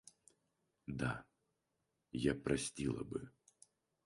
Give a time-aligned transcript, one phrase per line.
[0.87, 1.25] Да,
[2.11, 3.29] я простила бы.